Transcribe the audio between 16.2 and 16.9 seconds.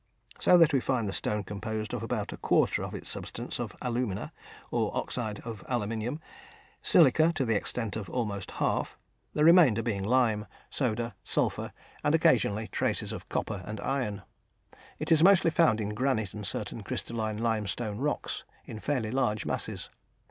and certain